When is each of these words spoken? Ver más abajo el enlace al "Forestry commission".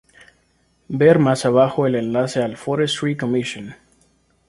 Ver 0.89 1.19
más 1.19 1.45
abajo 1.45 1.85
el 1.85 1.93
enlace 1.93 2.41
al 2.41 2.57
"Forestry 2.57 3.15
commission". 3.15 3.75